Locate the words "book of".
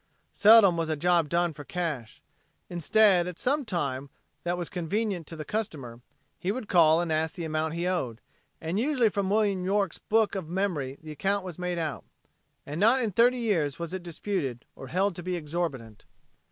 9.99-10.49